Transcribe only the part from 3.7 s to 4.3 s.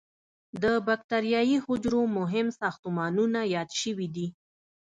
شوي دي.